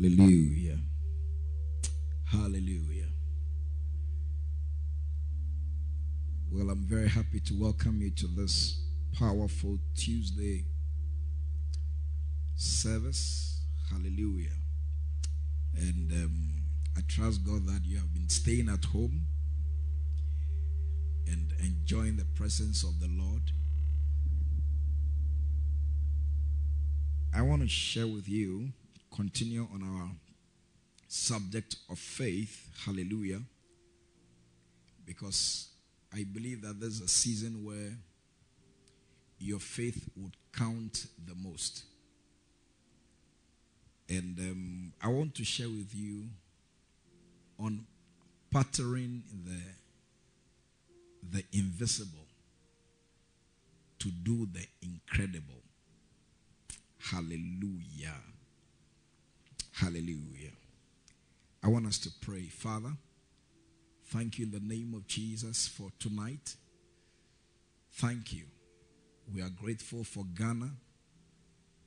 Hallelujah. 0.00 0.78
Hallelujah. 2.26 3.08
Well, 6.52 6.70
I'm 6.70 6.84
very 6.84 7.08
happy 7.08 7.40
to 7.40 7.60
welcome 7.60 8.00
you 8.00 8.10
to 8.12 8.28
this 8.28 8.80
powerful 9.18 9.78
Tuesday 9.96 10.66
service. 12.54 13.62
Hallelujah. 13.90 14.52
And 15.76 16.12
um, 16.12 16.62
I 16.96 17.00
trust 17.08 17.44
God 17.44 17.66
that 17.66 17.80
you 17.84 17.96
have 17.96 18.14
been 18.14 18.28
staying 18.28 18.68
at 18.68 18.84
home 18.84 19.26
and 21.26 21.52
enjoying 21.58 22.16
the 22.16 22.24
presence 22.36 22.84
of 22.84 23.00
the 23.00 23.08
Lord. 23.08 23.50
I 27.34 27.42
want 27.42 27.62
to 27.62 27.68
share 27.68 28.06
with 28.06 28.28
you, 28.28 28.68
continue 29.14 29.66
on 29.72 29.82
our 29.82 30.10
subject 31.08 31.76
of 31.90 31.98
faith. 31.98 32.68
Hallelujah. 32.84 33.40
Because 35.04 35.68
I 36.12 36.24
believe 36.24 36.62
that 36.62 36.80
there's 36.80 37.00
a 37.00 37.08
season 37.08 37.64
where 37.64 37.92
your 39.38 39.58
faith 39.58 40.08
would 40.16 40.36
count 40.52 41.06
the 41.26 41.34
most. 41.34 41.84
And 44.08 44.38
um, 44.38 44.92
I 45.02 45.08
want 45.08 45.34
to 45.36 45.44
share 45.44 45.68
with 45.68 45.94
you 45.94 46.24
on 47.58 47.86
pattering 48.50 49.22
the, 49.44 49.60
the 51.38 51.44
invisible 51.52 52.26
to 53.98 54.10
do 54.10 54.48
the 54.52 54.64
incredible. 54.82 55.62
Hallelujah. 56.98 58.14
Hallelujah. 59.80 60.50
I 61.62 61.68
want 61.68 61.86
us 61.86 61.98
to 62.00 62.10
pray. 62.20 62.42
Father, 62.42 62.90
thank 64.06 64.38
you 64.38 64.46
in 64.46 64.50
the 64.50 64.60
name 64.60 64.92
of 64.94 65.06
Jesus 65.06 65.68
for 65.68 65.90
tonight. 66.00 66.56
Thank 67.92 68.32
you. 68.32 68.44
We 69.32 69.40
are 69.40 69.50
grateful 69.50 70.02
for 70.02 70.24
Ghana. 70.36 70.70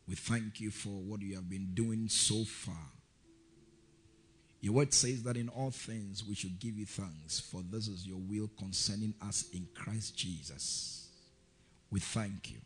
We 0.08 0.16
thank 0.16 0.62
you 0.62 0.72
for 0.72 0.90
what 0.90 1.22
you 1.22 1.36
have 1.36 1.50
been 1.50 1.72
doing 1.74 2.08
so 2.08 2.46
far. 2.46 2.92
Your 4.62 4.74
word 4.74 4.94
says 4.94 5.24
that 5.24 5.36
in 5.36 5.50
all 5.50 5.72
things 5.72 6.24
we 6.26 6.36
should 6.36 6.60
give 6.60 6.78
you 6.78 6.86
thanks, 6.86 7.42
for 7.42 7.62
this 7.70 7.90
is 7.90 8.08
your 8.08 8.20
will 8.20 8.50
concerning 8.58 9.16
us 9.22 9.46
in 9.54 9.68
Christ 9.74 10.16
Jesus. 10.16 11.10
We 11.90 12.00
thank 12.00 12.52
you 12.52 12.60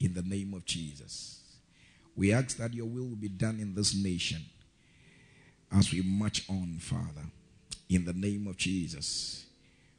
in 0.00 0.14
the 0.14 0.22
name 0.22 0.54
of 0.54 0.64
Jesus. 0.64 1.47
We 2.18 2.32
ask 2.32 2.56
that 2.56 2.74
your 2.74 2.86
will 2.86 3.14
be 3.14 3.28
done 3.28 3.60
in 3.60 3.76
this 3.76 3.94
nation 3.94 4.44
as 5.70 5.92
we 5.92 6.02
march 6.02 6.42
on, 6.50 6.78
Father, 6.80 7.24
in 7.88 8.04
the 8.04 8.12
name 8.12 8.48
of 8.48 8.56
Jesus. 8.56 9.46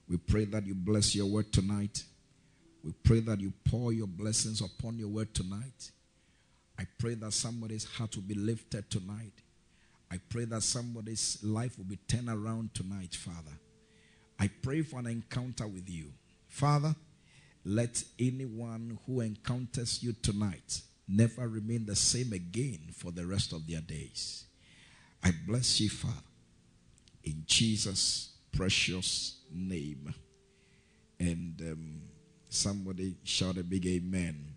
We 0.05 0.17
pray 0.17 0.43
that 0.43 0.67
you 0.67 0.75
bless 0.75 1.15
your 1.15 1.27
word 1.27 1.53
tonight. 1.53 2.03
We 2.83 2.91
pray 2.91 3.21
that 3.21 3.39
you 3.39 3.53
pour 3.63 3.93
your 3.93 4.07
blessings 4.07 4.59
upon 4.59 4.99
your 4.99 5.07
word 5.07 5.33
tonight. 5.33 5.91
I 6.77 6.87
pray 6.97 7.13
that 7.13 7.31
somebody's 7.31 7.85
heart 7.85 8.17
will 8.17 8.23
be 8.23 8.35
lifted 8.35 8.91
tonight. 8.91 9.31
I 10.11 10.19
pray 10.27 10.43
that 10.43 10.63
somebody's 10.63 11.39
life 11.41 11.77
will 11.77 11.85
be 11.85 11.99
turned 12.09 12.27
around 12.27 12.73
tonight, 12.73 13.15
Father. 13.15 13.57
I 14.37 14.49
pray 14.61 14.81
for 14.81 14.99
an 14.99 15.07
encounter 15.07 15.67
with 15.67 15.89
you. 15.89 16.07
Father, 16.49 16.93
let 17.63 18.03
anyone 18.19 18.99
who 19.05 19.21
encounters 19.21 20.03
you 20.03 20.11
tonight 20.21 20.81
never 21.09 21.47
remain 21.47 21.85
the 21.85 21.95
same 21.95 22.33
again 22.33 22.79
for 22.93 23.11
the 23.11 23.25
rest 23.25 23.51
of 23.51 23.67
their 23.67 23.81
days. 23.81 24.45
I 25.23 25.31
bless 25.47 25.79
you, 25.79 25.89
Father, 25.89 26.13
in 27.23 27.43
Jesus' 27.45 28.33
precious 28.51 29.37
name. 29.51 30.13
And 31.19 31.59
um, 31.61 32.01
somebody 32.49 33.15
shout 33.23 33.57
a 33.57 33.63
big 33.63 33.85
amen. 33.85 34.53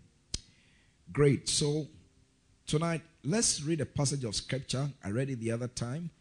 Great. 1.11 1.49
So, 1.49 1.87
tonight, 2.65 3.01
let's 3.23 3.61
read 3.61 3.81
a 3.81 3.85
passage 3.85 4.23
of 4.23 4.35
scripture. 4.35 4.89
I 5.03 5.09
read 5.09 5.29
it 5.29 5.39
the 5.39 5.51
other 5.51 5.67
time, 5.67 6.11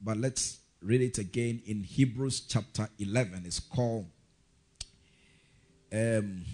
but 0.00 0.16
let's 0.18 0.58
read 0.80 1.00
it 1.00 1.18
again 1.18 1.60
in 1.66 1.82
Hebrews 1.82 2.40
chapter 2.40 2.88
11. 2.98 3.42
It's 3.46 3.58
called 3.58 4.06
um, 5.92 6.44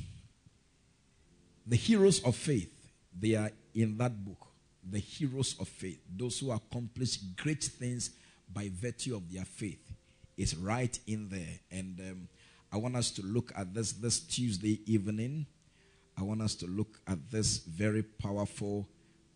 The 1.67 1.77
Heroes 1.77 2.23
of 2.25 2.37
Faith. 2.37 2.74
They 3.19 3.35
are 3.35 3.51
in 3.75 3.97
that 3.99 4.25
book 4.25 4.49
the 4.91 4.99
heroes 4.99 5.57
of 5.59 5.69
faith, 5.69 6.01
those 6.15 6.39
who 6.39 6.51
accomplish 6.51 7.17
great 7.17 7.65
things 7.65 8.11
by 8.53 8.71
virtue 8.73 9.17
of 9.17 9.33
their 9.33 9.45
faith, 9.45 9.93
is 10.37 10.57
right 10.57 10.99
in 11.07 11.29
there. 11.29 11.61
And 11.71 11.99
um, 12.01 12.29
I 12.73 12.77
want 12.77 12.97
us 12.97 13.11
to 13.13 13.23
look 13.23 13.53
at 13.57 13.73
this 13.73 13.93
this 13.93 14.21
Tuesday 14.21 14.81
evening. 14.87 15.47
I 16.19 16.23
want 16.23 16.43
us 16.43 16.55
to 16.57 16.67
look 16.67 17.01
at 17.07 17.31
this 17.31 17.59
very 17.59 18.03
powerful 18.03 18.89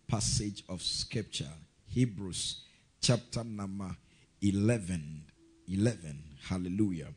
passage 0.07 0.65
of 0.69 0.83
scripture, 0.83 1.51
Hebrews 1.87 2.63
chapter 3.01 3.45
number 3.45 3.97
11. 4.43 5.25
11. 5.71 6.23
Hallelujah. 6.49 7.09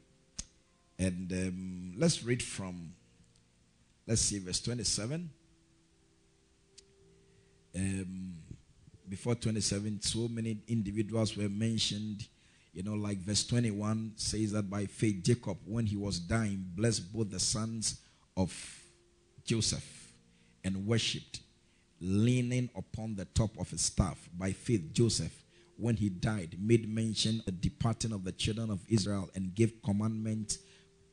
And 1.00 1.32
um, 1.32 1.94
let's 1.98 2.24
read 2.24 2.44
from, 2.44 2.94
let's 4.08 4.22
see, 4.22 4.40
verse 4.40 4.62
27 4.62 5.30
um, 7.76 8.34
before 9.08 9.36
27, 9.36 10.02
so 10.02 10.28
many 10.28 10.58
individuals 10.68 11.36
were 11.36 11.50
mentioned. 11.50 12.28
You 12.74 12.84
know, 12.84 12.94
like 12.94 13.18
verse 13.18 13.46
21 13.46 14.14
says 14.16 14.54
that 14.54 14.70
by 14.70 14.86
faith, 14.86 15.24
Jacob, 15.24 15.58
when 15.66 15.86
he 15.86 15.98
was 15.98 16.20
dying, 16.20 16.66
blessed 16.76 17.12
both 17.12 17.30
the 17.30 17.40
sons 17.40 18.00
of 18.38 18.54
Joseph 19.44 20.14
and 20.64 20.86
worshipped, 20.86 21.42
leaning 22.00 22.70
upon 22.76 23.16
the 23.16 23.26
top 23.26 23.52
of 23.60 23.70
his 23.70 23.82
staff. 23.82 24.30
By 24.38 24.54
faith, 24.54 24.94
Joseph, 24.94 25.44
when 25.78 25.96
he 25.96 26.10
died, 26.10 26.56
made 26.60 26.88
mention 26.88 27.40
of 27.40 27.46
the 27.46 27.52
departing 27.52 28.14
of 28.14 28.24
the 28.24 28.32
children 28.32 28.70
of 28.70 28.80
Israel 28.88 29.30
and 29.36 29.54
gave 29.54 29.82
commandment, 29.84 30.58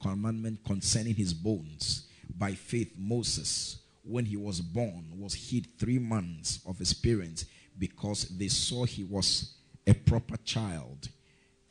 commandment 0.00 0.60
concerning 0.64 1.14
his 1.14 1.34
bones. 1.34 2.06
By 2.36 2.52
faith, 2.52 2.92
Moses, 2.96 3.78
when 4.08 4.24
he 4.24 4.36
was 4.36 4.60
born, 4.60 5.04
was 5.12 5.34
hid 5.34 5.66
three 5.78 5.98
months 5.98 6.60
of 6.66 6.78
his 6.78 6.94
parents 6.94 7.44
because 7.78 8.24
they 8.38 8.48
saw 8.48 8.84
he 8.84 9.04
was 9.04 9.54
a 9.86 9.92
proper 9.92 10.36
child 10.38 11.08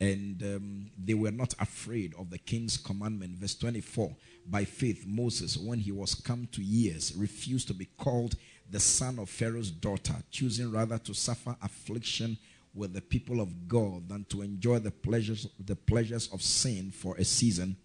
and 0.00 0.42
um, 0.44 0.90
they 0.96 1.14
were 1.14 1.32
not 1.32 1.54
afraid 1.58 2.14
of 2.16 2.30
the 2.30 2.38
king's 2.38 2.76
commandment. 2.76 3.36
Verse 3.36 3.56
24 3.56 4.14
By 4.46 4.64
faith, 4.64 5.04
Moses, 5.06 5.56
when 5.56 5.80
he 5.80 5.90
was 5.90 6.14
come 6.14 6.48
to 6.52 6.62
years, 6.62 7.12
refused 7.16 7.66
to 7.68 7.74
be 7.74 7.86
called 7.98 8.36
the 8.70 8.78
son 8.78 9.18
of 9.18 9.28
Pharaoh's 9.28 9.72
daughter, 9.72 10.14
choosing 10.30 10.70
rather 10.70 10.98
to 10.98 11.14
suffer 11.14 11.56
affliction 11.60 12.38
with 12.72 12.92
the 12.92 13.00
people 13.00 13.40
of 13.40 13.66
God 13.66 14.08
than 14.08 14.24
to 14.26 14.42
enjoy 14.42 14.78
the 14.78 14.92
pleasures, 14.92 15.48
the 15.58 15.74
pleasures 15.74 16.28
of 16.32 16.42
sin 16.42 16.92
for 16.92 17.16
a 17.16 17.24
season 17.24 17.76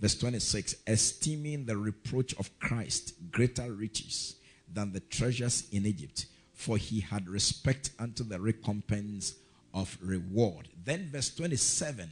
Verse 0.00 0.16
26 0.16 0.74
esteeming 0.86 1.64
the 1.64 1.76
reproach 1.76 2.34
of 2.38 2.50
Christ 2.58 3.14
greater 3.34 3.70
riches 3.72 4.36
than 4.72 4.92
the 4.92 5.00
treasures 5.00 5.68
in 5.70 5.84
Egypt, 5.84 6.26
for 6.54 6.78
he 6.78 7.00
had 7.00 7.28
respect 7.28 7.90
unto 7.98 8.24
the 8.24 8.40
recompense 8.40 9.34
of 9.74 9.98
reward. 10.00 10.68
Then, 10.84 11.10
verse 11.12 11.34
27, 11.34 12.10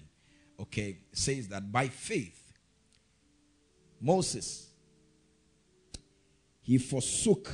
okay, 0.61 0.99
says 1.13 1.49
that 1.49 1.73
by 1.73 1.89
faith, 1.89 2.39
Moses 4.01 4.69
he 6.63 6.79
forsook 6.79 7.51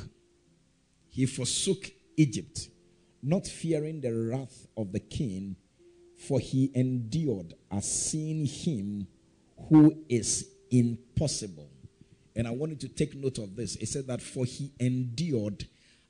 he 1.08 1.26
forsook 1.26 1.90
Egypt, 2.16 2.68
not 3.22 3.46
fearing 3.46 4.00
the 4.00 4.14
wrath 4.14 4.68
of 4.76 4.92
the 4.92 5.00
king, 5.00 5.56
for 6.16 6.38
he 6.38 6.70
endured 6.74 7.54
as 7.70 7.90
seeing 7.90 8.44
him 8.44 9.08
who 9.68 10.04
is 10.08 10.48
impossible. 10.70 11.68
And 12.38 12.46
I 12.46 12.52
want 12.52 12.70
you 12.70 12.78
to 12.78 12.88
take 12.88 13.16
note 13.16 13.38
of 13.38 13.56
this. 13.56 13.74
It 13.76 13.88
said 13.88 14.06
that 14.06 14.22
for 14.22 14.44
he 14.44 14.70
endured 14.78 15.66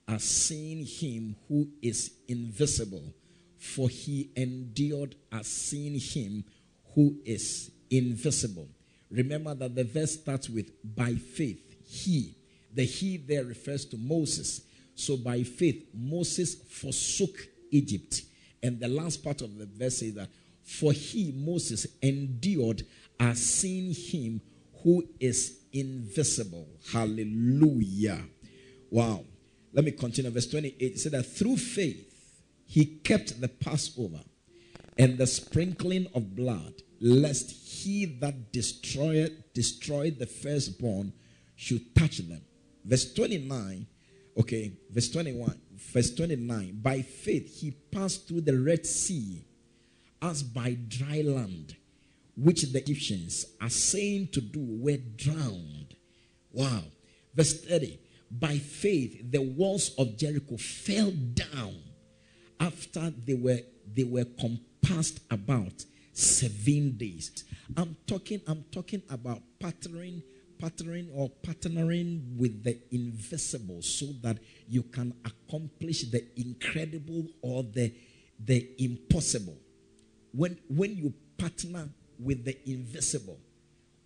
as 0.07 0.23
seeing 0.23 0.85
him 0.85 1.37
who 1.49 1.69
is 1.81 2.13
invisible. 2.29 3.15
For 3.59 3.89
he 3.89 4.31
endured 4.37 5.17
as 5.33 5.47
seeing 5.47 5.99
him 5.99 6.45
who 6.95 7.17
is 7.25 7.71
invisible. 7.91 8.69
Remember 9.11 9.55
that 9.55 9.75
the 9.75 9.85
verse 9.85 10.21
starts 10.21 10.51
with 10.51 10.71
by 10.95 11.15
faith. 11.15 11.65
He. 11.89 12.37
The 12.75 12.85
he 12.85 13.17
there 13.17 13.45
refers 13.45 13.87
to 13.87 13.97
Moses. 13.97 14.61
So 14.95 15.17
by 15.17 15.45
faith, 15.45 15.87
Moses 15.95 16.57
forsook 16.57 17.49
Egypt. 17.71 18.21
And 18.63 18.79
the 18.79 18.89
last 18.89 19.25
part 19.25 19.41
of 19.41 19.57
the 19.57 19.65
verse 19.65 20.03
is 20.03 20.15
that 20.17 20.29
for 20.63 20.93
he, 20.93 21.33
Moses, 21.33 21.87
endured 22.03 22.83
as 23.19 23.41
seeing 23.43 23.95
him 23.95 24.43
who 24.83 25.09
is 25.19 25.58
invisible. 25.73 26.69
Hallelujah. 26.93 28.21
Wow. 28.91 29.25
Let 29.73 29.85
me 29.85 29.93
continue. 29.93 30.31
Verse 30.31 30.49
28 30.49 30.77
it 30.79 30.99
said 30.99 31.13
that 31.13 31.25
through 31.25 31.57
faith, 31.57 32.05
he 32.67 32.85
kept 32.85 33.41
the 33.41 33.49
Passover 33.49 34.21
and 34.99 35.17
the 35.17 35.27
sprinkling 35.27 36.07
of 36.15 36.35
blood, 36.35 36.75
lest 37.01 37.51
he 37.51 38.05
that 38.05 38.53
destroyed 38.53 39.45
destroyed 39.55 40.19
the 40.19 40.27
firstborn 40.27 41.13
should 41.55 41.95
touch 41.95 42.19
them. 42.19 42.43
Verse 42.85 43.13
29, 43.15 43.87
okay, 44.39 44.73
verse 44.91 45.11
21, 45.11 45.61
verse 45.93 46.15
29. 46.15 46.81
By 46.83 47.03
faith 47.03 47.61
he 47.61 47.71
passed 47.71 48.27
through 48.27 48.43
the 48.43 48.59
Red 48.59 48.87
Sea 48.87 49.45
as 50.21 50.43
by 50.43 50.77
dry 50.89 51.23
land, 51.25 51.77
which 52.39 52.63
the 52.63 52.79
Egyptians 52.79 53.47
are 53.61 53.71
saying 53.71 54.29
to 54.33 54.41
do 54.41 54.61
were 54.61 54.99
drowned. 55.17 55.97
Wow. 56.53 56.83
Verse 57.35 57.61
30. 57.65 57.99
By 58.31 58.59
faith 58.59 59.31
the 59.31 59.43
walls 59.43 59.95
of 59.99 60.17
Jericho 60.17 60.57
fell 60.57 61.11
down 61.11 61.77
after 62.61 63.13
they 63.27 63.35
were 63.35 63.61
they 63.95 64.05
were 64.05 64.27
compassed 64.39 65.21
about 65.31 65.85
seven 66.13 66.97
days. 66.97 67.45
I'm 67.77 67.97
talking, 68.07 68.41
I'm 68.47 68.65
talking 68.73 69.03
about 69.09 69.41
partnering, 69.61 70.23
partnering 70.61 71.09
or 71.15 71.31
partnering 71.43 72.37
with 72.37 72.65
the 72.65 72.79
invisible 72.91 73.83
so 73.83 74.07
that 74.23 74.39
you 74.69 74.83
can 74.83 75.15
accomplish 75.25 76.11
the 76.11 76.27
incredible 76.37 77.27
or 77.41 77.63
the 77.63 77.95
the 78.45 78.71
impossible. 78.79 79.57
When 80.33 80.59
when 80.69 80.97
you 80.97 81.15
partner 81.39 81.89
with 82.19 82.45
the 82.45 82.57
invisible, 82.69 83.39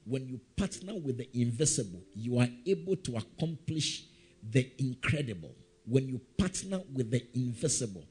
when 0.04 0.28
you 0.28 0.40
partner 0.56 0.94
with 0.94 1.18
the 1.18 1.28
invisible, 1.40 2.02
you 2.14 2.38
are 2.38 2.48
able 2.66 2.96
to 2.96 3.16
accomplish 3.16 4.04
the 4.50 4.70
incredible. 4.78 5.54
When 5.86 6.08
you 6.08 6.20
partner 6.38 6.80
with 6.92 7.10
the 7.10 7.24
invisible, 7.34 8.04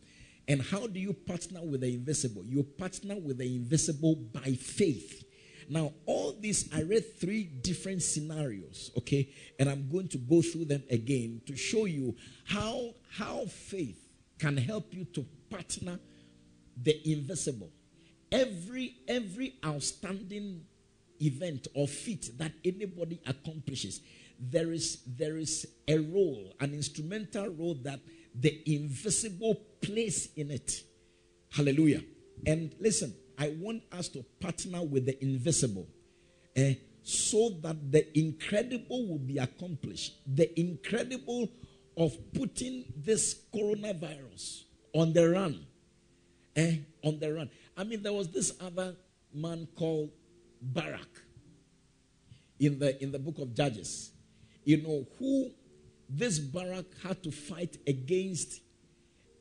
and 0.47 0.61
how 0.61 0.87
do 0.87 0.99
you 0.99 1.13
partner 1.13 1.61
with 1.63 1.81
the 1.81 1.93
invisible? 1.93 2.43
You 2.43 2.63
partner 2.63 3.15
with 3.15 3.37
the 3.37 3.55
invisible 3.55 4.15
by 4.15 4.53
faith. 4.53 5.23
Now, 5.69 5.93
all 6.05 6.35
these, 6.37 6.69
I 6.73 6.81
read 6.81 7.17
three 7.19 7.43
different 7.43 8.01
scenarios, 8.01 8.91
okay? 8.97 9.29
And 9.59 9.69
I'm 9.69 9.89
going 9.89 10.09
to 10.09 10.17
go 10.17 10.41
through 10.41 10.65
them 10.65 10.83
again 10.89 11.41
to 11.45 11.55
show 11.55 11.85
you 11.85 12.15
how, 12.45 12.93
how 13.09 13.45
faith 13.45 13.97
can 14.39 14.57
help 14.57 14.93
you 14.93 15.05
to 15.05 15.25
partner 15.49 15.99
the 16.81 16.99
invisible. 17.09 17.69
Every, 18.31 18.95
every 19.07 19.55
outstanding 19.65 20.65
event 21.21 21.67
or 21.73 21.87
feat 21.87 22.31
that 22.37 22.53
anybody 22.63 23.19
accomplishes, 23.25 24.01
there 24.39 24.71
is, 24.71 24.99
there 25.05 25.37
is 25.37 25.67
a 25.87 25.97
role, 25.97 26.53
an 26.59 26.73
instrumental 26.73 27.49
role 27.49 27.75
that 27.83 27.99
the 28.33 28.61
invisible 28.65 29.55
place 29.81 30.29
in 30.35 30.51
it. 30.51 30.81
Hallelujah. 31.49 32.01
And 32.45 32.73
listen, 32.79 33.13
I 33.37 33.55
want 33.59 33.83
us 33.91 34.07
to 34.09 34.23
partner 34.39 34.83
with 34.83 35.05
the 35.05 35.21
invisible 35.23 35.87
eh, 36.55 36.75
so 37.03 37.49
that 37.61 37.91
the 37.91 38.17
incredible 38.17 39.07
will 39.07 39.19
be 39.19 39.37
accomplished. 39.37 40.17
The 40.33 40.59
incredible 40.59 41.49
of 41.97 42.15
putting 42.33 42.85
this 42.95 43.41
coronavirus 43.53 44.63
on 44.93 45.13
the 45.13 45.29
run. 45.29 45.65
Eh, 46.55 46.77
on 47.03 47.19
the 47.19 47.33
run. 47.33 47.49
I 47.81 47.83
mean, 47.83 48.03
there 48.03 48.13
was 48.13 48.27
this 48.27 48.53
other 48.61 48.95
man 49.33 49.67
called 49.75 50.11
Barak 50.61 51.09
in 52.59 52.77
the 52.77 53.01
in 53.01 53.11
the 53.11 53.17
book 53.17 53.39
of 53.39 53.55
Judges. 53.55 54.11
You 54.63 54.83
know, 54.83 55.07
who 55.17 55.49
this 56.07 56.37
Barak 56.37 56.85
had 57.01 57.23
to 57.23 57.31
fight 57.31 57.77
against 57.87 58.61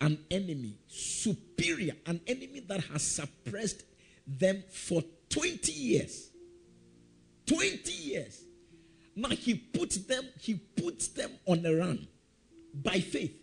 an 0.01 0.19
enemy 0.31 0.79
superior, 0.87 1.93
an 2.07 2.23
enemy 2.27 2.61
that 2.67 2.83
has 2.85 3.03
suppressed 3.03 3.83
them 4.27 4.65
for 4.73 5.03
20 5.29 5.71
years. 5.71 6.31
20 7.45 7.93
years. 7.93 8.41
Now 9.17 9.29
he 9.29 9.53
puts 9.53 9.99
them, 9.99 10.25
he 10.41 10.55
puts 10.55 11.09
them 11.09 11.31
on 11.47 11.61
the 11.61 11.77
run 11.77 12.09
by 12.73 13.01
faith. 13.01 13.37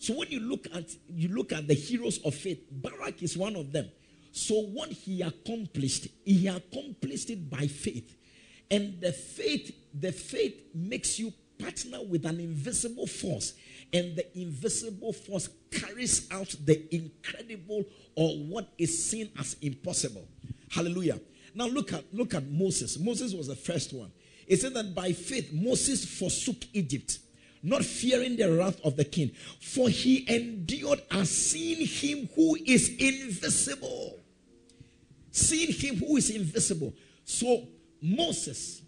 So 0.00 0.14
when 0.14 0.32
you 0.32 0.40
look 0.40 0.66
at 0.74 0.90
you 1.08 1.28
look 1.28 1.52
at 1.52 1.68
the 1.68 1.74
heroes 1.74 2.18
of 2.24 2.34
faith, 2.34 2.66
Barak 2.72 3.22
is 3.22 3.38
one 3.38 3.54
of 3.54 3.70
them. 3.70 3.88
So 4.32 4.62
what 4.62 4.90
he 4.90 5.20
accomplished, 5.22 6.08
he 6.24 6.48
accomplished 6.48 7.30
it 7.30 7.48
by 7.48 7.66
faith. 7.66 8.16
And 8.70 9.00
the 9.00 9.12
faith, 9.12 9.76
the 9.92 10.10
faith 10.10 10.54
makes 10.74 11.18
you 11.18 11.32
partner 11.58 12.02
with 12.02 12.24
an 12.24 12.40
invisible 12.40 13.06
force, 13.06 13.52
and 13.92 14.16
the 14.16 14.38
invisible 14.38 15.12
force 15.12 15.50
carries 15.70 16.26
out 16.32 16.54
the 16.64 16.82
incredible 16.94 17.84
or 18.16 18.30
what 18.36 18.72
is 18.78 19.04
seen 19.04 19.30
as 19.38 19.56
impossible. 19.60 20.26
Hallelujah. 20.70 21.20
Now 21.54 21.66
look 21.66 21.92
at 21.92 22.04
look 22.12 22.32
at 22.34 22.48
Moses. 22.48 22.98
Moses 22.98 23.34
was 23.34 23.48
the 23.48 23.54
first 23.54 23.92
one. 23.92 24.10
It 24.46 24.60
said 24.60 24.72
that 24.74 24.94
by 24.94 25.12
faith 25.12 25.52
Moses 25.52 26.04
forsook 26.04 26.64
Egypt, 26.72 27.18
not 27.62 27.84
fearing 27.84 28.36
the 28.36 28.50
wrath 28.50 28.80
of 28.82 28.96
the 28.96 29.04
king, 29.04 29.32
for 29.60 29.90
he 29.90 30.24
endured 30.34 31.02
as 31.10 31.30
seeing 31.30 31.86
him 31.86 32.30
who 32.34 32.56
is 32.66 32.88
invisible. 32.96 34.21
Seeing 35.32 35.72
him 35.72 35.96
who 35.96 36.16
is 36.18 36.30
invisible. 36.30 36.94
So 37.24 37.66
Moses 38.00 38.82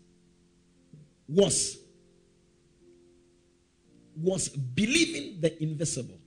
was 1.26 1.78
was 4.16 4.48
believing 4.48 5.40
the 5.40 5.60
invisible, 5.60 6.20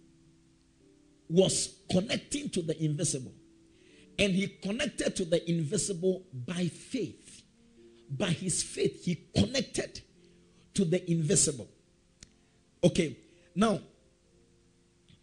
was 1.29 1.75
connecting 1.89 2.49
to 2.49 2.61
the 2.61 2.83
invisible. 2.83 3.31
And 4.19 4.33
he 4.33 4.47
connected 4.47 5.15
to 5.15 5.25
the 5.25 5.49
invisible 5.49 6.25
by 6.33 6.67
faith. 6.67 7.43
By 8.09 8.31
his 8.31 8.63
faith, 8.63 9.05
he 9.05 9.27
connected 9.35 10.01
to 10.73 10.83
the 10.83 11.09
invisible. 11.09 11.69
Okay, 12.83 13.17
now 13.55 13.79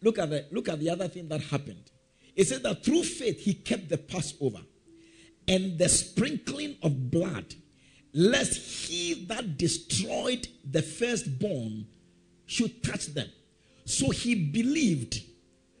look 0.01 0.17
at 0.19 0.29
the 0.29 0.45
look 0.51 0.69
at 0.69 0.79
the 0.79 0.89
other 0.89 1.07
thing 1.07 1.27
that 1.27 1.41
happened. 1.41 1.91
It 2.35 2.47
said 2.47 2.63
that 2.63 2.83
through 2.83 3.03
faith 3.03 3.39
he 3.39 3.53
kept 3.53 3.89
the 3.89 3.97
Passover 3.97 4.61
and 5.47 5.77
the 5.77 5.89
sprinkling 5.89 6.75
of 6.81 7.11
blood, 7.11 7.55
lest 8.13 8.87
he 8.87 9.25
that 9.25 9.57
destroyed 9.57 10.47
the 10.69 10.81
firstborn 10.81 11.85
should 12.45 12.83
touch 12.83 13.07
them. 13.07 13.29
So 13.85 14.09
he 14.09 14.35
believed 14.35 15.21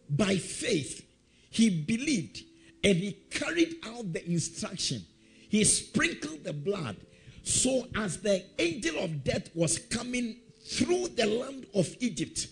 by 0.09 0.37
faith. 0.37 1.05
He 1.49 1.69
believed 1.69 2.43
and 2.83 2.97
he 2.97 3.13
carried 3.31 3.75
out 3.83 4.13
the 4.13 4.27
instruction. 4.29 5.03
He 5.49 5.63
sprinkled 5.63 6.43
the 6.43 6.53
blood. 6.53 6.97
So 7.43 7.87
as 7.95 8.17
the 8.17 8.43
angel 8.59 8.99
of 8.99 9.23
death 9.23 9.49
was 9.55 9.79
coming 9.79 10.37
through 10.67 11.09
the 11.09 11.25
land 11.25 11.65
of 11.73 11.95
Egypt 11.99 12.47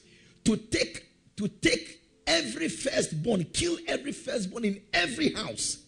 to 0.46 0.56
take 0.56 1.06
to 1.36 1.48
take 1.48 2.02
every 2.28 2.70
firstborn, 2.70 3.44
kill 3.46 3.78
every 3.88 4.12
firstborn 4.12 4.66
in 4.66 4.82
every 4.94 5.34
house. 5.34 5.83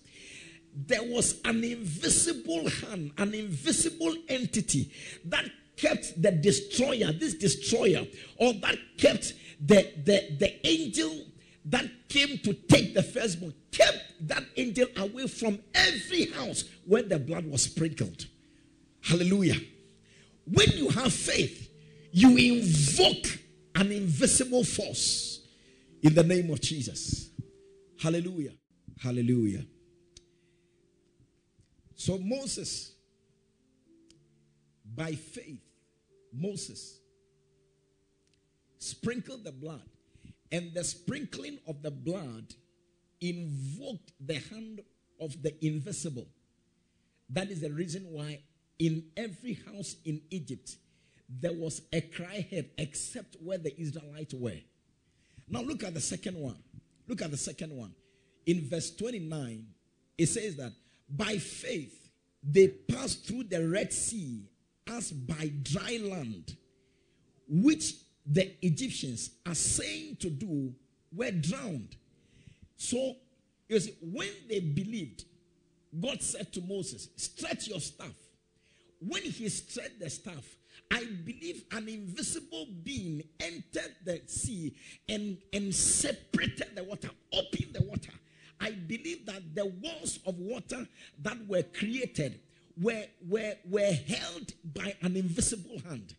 There 0.76 1.04
was 1.04 1.40
an 1.46 1.64
invisible 1.64 2.70
hand, 2.70 3.12
an 3.18 3.34
invisible 3.34 4.14
entity 4.28 4.92
that 5.26 5.46
kept 5.78 6.22
the 6.22 6.32
destroyer, 6.32 7.12
this 7.14 7.36
destroyer, 7.36 8.06
or 8.38 8.54
that 8.54 8.78
kept 8.98 9.34
the, 9.60 9.90
the, 10.04 10.36
the 10.38 10.68
angel 10.68 11.26
that 11.66 11.86
came 12.10 12.38
to 12.40 12.54
take 12.54 12.94
the 12.94 13.04
firstborn, 13.04 13.54
kept 13.72 14.28
that 14.28 14.44
angel 14.58 14.88
away 14.98 15.28
from 15.28 15.60
every 15.74 16.26
house 16.32 16.66
where 16.86 17.04
the 17.04 17.20
blood 17.20 17.46
was 17.46 17.64
sprinkled. 17.64 18.28
Hallelujah. 19.02 19.56
When 20.46 20.70
you 20.72 20.90
have 20.90 21.14
faith, 21.14 21.70
you 22.12 22.38
invoke 22.38 23.40
an 23.76 23.92
invisible 23.92 24.64
force 24.64 25.42
in 26.02 26.14
the 26.14 26.24
name 26.24 26.52
of 26.52 26.62
Jesus. 26.62 27.30
Hallelujah. 28.00 28.54
Hallelujah. 29.02 29.66
So 31.96 32.18
Moses, 32.18 32.94
by 34.96 35.14
faith, 35.14 35.62
Moses 36.34 37.00
sprinkled 38.78 39.44
the 39.44 39.52
blood, 39.52 39.82
and 40.52 40.74
the 40.74 40.84
sprinkling 40.84 41.58
of 41.68 41.82
the 41.82 41.92
blood 41.92 42.54
invoked 43.22 44.12
the 44.20 44.36
hand 44.36 44.82
of 45.20 45.42
the 45.42 45.54
invisible. 45.66 46.28
That 47.30 47.50
is 47.50 47.62
the 47.62 47.72
reason 47.72 48.04
why 48.12 48.42
in 48.78 49.06
every 49.18 49.54
house 49.54 49.96
in 50.06 50.22
Egypt 50.30 50.76
there 51.28 51.54
was 51.54 51.82
a 51.92 52.02
cry 52.02 52.46
heard 52.52 52.70
except 52.78 53.38
where 53.42 53.58
the 53.58 53.80
Israelites 53.80 54.34
were. 54.34 54.60
Now 55.48 55.62
look 55.62 55.84
at 55.84 55.94
the 55.94 56.02
second 56.02 56.38
one. 56.38 56.58
Look 57.08 57.22
at 57.22 57.32
the 57.32 57.38
second 57.38 57.76
one. 57.76 57.94
In 58.46 58.70
verse 58.70 58.96
29, 58.96 59.66
it 60.18 60.28
says 60.28 60.56
that 60.58 60.74
by 61.10 61.38
faith 61.38 62.10
they 62.44 62.68
passed 62.68 63.26
through 63.26 63.44
the 63.44 63.68
Red 63.68 63.92
Sea 63.92 64.44
as 64.88 65.12
by 65.12 65.52
dry 65.64 66.00
land, 66.02 66.56
which 67.48 67.96
the 68.26 68.54
Egyptians 68.66 69.32
are 69.46 69.56
saying 69.56 70.18
to 70.18 70.30
do, 70.30 70.74
were 71.12 71.32
drowned. 71.32 71.96
So, 72.78 73.16
you 73.68 73.80
see, 73.80 73.96
when 74.02 74.30
they 74.50 74.60
believed, 74.60 75.26
God 76.00 76.22
said 76.22 76.52
to 76.54 76.62
Moses, 76.62 77.10
Stretch 77.16 77.68
your 77.68 77.80
staff. 77.80 78.14
When 79.00 79.24
he 79.24 79.50
stretched 79.50 80.00
the 80.00 80.10
staff, 80.10 80.44
I 80.92 81.06
believe 81.24 81.64
an 81.72 81.88
invisible 81.88 82.68
being 82.84 83.24
entered 83.40 83.96
the 84.04 84.22
sea 84.28 84.76
and, 85.10 85.38
and 85.52 85.74
separated 85.74 86.76
the 86.76 86.84
water, 86.84 87.10
opened 87.34 87.74
the 87.74 87.84
water. 87.84 88.12
I 88.60 88.72
believe 88.72 89.26
that 89.26 89.54
the 89.54 89.66
walls 89.66 90.20
of 90.26 90.38
water 90.38 90.88
that 91.22 91.38
were 91.48 91.64
created 91.64 92.40
were, 92.82 93.06
were, 93.28 93.54
were 93.70 93.94
held 94.08 94.54
by 94.74 94.96
an 95.02 95.16
invisible 95.16 95.80
hand. 95.88 96.16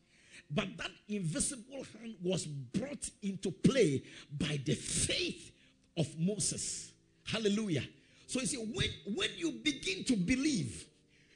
But 0.50 0.76
that 0.76 0.90
invisible 1.09 1.85
hand 1.99 2.16
was 2.23 2.47
brought 2.47 3.11
into 3.23 3.50
play 3.50 4.02
by 4.38 4.61
the 4.64 4.75
faith 4.75 5.52
of 5.97 6.07
Moses. 6.19 6.93
Hallelujah. 7.25 7.83
So 8.26 8.40
you 8.40 8.47
see, 8.47 8.57
when, 8.57 9.16
when 9.16 9.31
you 9.37 9.52
begin 9.52 10.05
to 10.05 10.16
believe, 10.16 10.87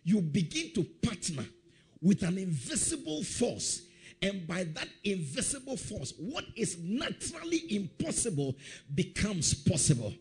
you 0.05 0.21
begin 0.21 0.73
to 0.75 0.85
partner 0.85 1.45
with 2.01 2.23
an 2.23 2.39
invisible 2.39 3.23
force. 3.23 3.83
And 4.23 4.47
by 4.47 4.65
that 4.65 4.89
invisible 5.03 5.77
force, 5.77 6.13
what 6.19 6.45
is 6.55 6.79
naturally 6.79 7.75
impossible 7.75 8.55
becomes 8.95 9.55
possible. 9.55 10.13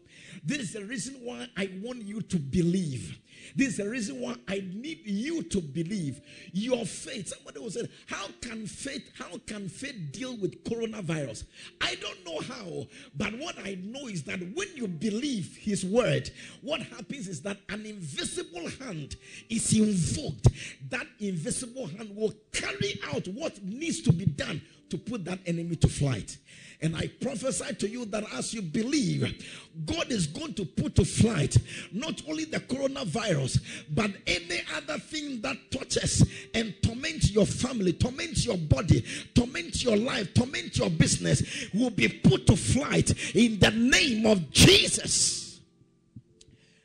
This 0.44 0.60
is 0.60 0.74
the 0.74 0.86
reason 0.86 1.16
why 1.24 1.48
I 1.58 1.70
want 1.82 2.04
you 2.04 2.22
to 2.22 2.38
believe. 2.38 3.20
This 3.56 3.70
is 3.70 3.78
the 3.78 3.90
reason 3.90 4.22
why 4.22 4.36
I 4.48 4.64
need 4.74 5.02
you 5.06 5.44
to 5.44 5.62
believe 5.62 6.22
your 6.52 6.86
faith. 6.86 7.30
Somebody 7.30 7.60
will 7.60 7.72
say, 7.72 7.90
How 8.08 8.28
can 8.42 8.68
faith, 8.68 9.10
how 9.18 9.38
can 9.46 9.70
faith 9.70 10.12
deal 10.12 10.36
with 10.38 10.64
coronavirus? 10.64 11.46
I 11.82 11.96
don't 11.96 12.26
know 12.26 12.40
how, 12.42 12.88
but 13.16 13.38
what 13.40 13.58
I 13.60 13.78
know 13.82 14.08
is 14.08 14.24
that 14.24 14.40
when 14.40 14.68
you 14.76 14.88
believe 14.88 15.58
his 15.60 15.86
word, 15.86 16.30
what 16.62 16.82
happens 16.82 17.28
is 17.28 17.42
that 17.42 17.58
an 17.70 17.86
invisible 17.86 18.70
hand 18.80 19.16
is 19.50 19.74
invoked. 19.74 20.48
That 20.90 21.08
invisible 21.20 21.88
hand 21.88 22.16
will 22.16 22.34
carry 22.52 23.00
out 23.14 23.28
what 23.30 23.64
needs 23.64 24.02
to 24.02 24.14
be 24.14 24.26
done 24.26 24.62
to 24.90 24.98
put 24.98 25.26
that 25.26 25.40
enemy 25.46 25.76
to 25.78 25.88
flight. 25.88 26.38
And 26.82 26.96
I 26.96 27.08
prophesy 27.08 27.76
to 27.76 27.90
you 27.90 28.06
that 28.06 28.24
as 28.34 28.54
you 28.54 28.62
believe, 28.62 29.46
God 29.86 30.12
is 30.12 30.28
going 30.28 30.54
to 30.54 30.66
put 30.66 30.96
to 30.96 31.04
flight 31.04 31.58
not 31.92 32.22
only 32.28 32.46
the 32.46 32.62
coronavirus, 32.62 33.60
but 33.94 34.12
any 34.26 34.62
other 34.76 34.98
thing 34.98 35.42
that 35.42 35.58
touches 35.72 36.26
and 36.54 36.74
torments 36.82 37.32
your 37.32 37.46
family, 37.46 37.92
torments 37.92 38.46
your 38.46 38.58
body, 38.58 39.04
torments 39.36 39.84
your 39.84 39.98
life, 39.98 40.34
torments 40.34 40.78
your 40.78 40.90
business, 40.90 41.70
will 41.74 41.90
be 41.90 42.08
put 42.08 42.48
to 42.48 42.56
flight 42.56 43.36
in 43.36 43.60
the 43.60 43.72
name 43.72 44.26
of 44.26 44.50
Jesus. 44.52 45.60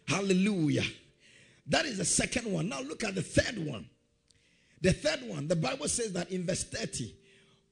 Hallelujah. 0.08 0.84
That 1.68 1.86
is 1.86 1.98
the 1.98 2.04
second 2.04 2.52
one. 2.52 2.68
Now 2.68 2.80
look 2.80 3.04
at 3.04 3.14
the 3.14 3.22
third 3.22 3.64
one. 3.64 3.88
The 4.80 4.92
third 4.92 5.26
one, 5.28 5.48
the 5.48 5.56
Bible 5.56 5.88
says 5.88 6.12
that 6.12 6.30
in 6.30 6.44
verse 6.44 6.64
30, 6.64 7.14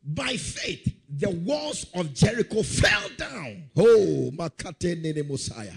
by 0.04 0.36
faith, 0.36 0.94
the 1.08 1.30
walls 1.30 1.86
of 1.94 2.12
Jericho 2.12 2.62
fell 2.62 3.08
down. 3.16 3.64
Oh, 3.76 4.30
Makate 4.34 5.00
Nene 5.00 5.26
Mosiah. 5.26 5.74